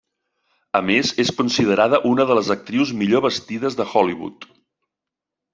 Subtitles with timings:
[0.79, 4.53] A més és considerada una de les actrius millor vestides de Hollywood.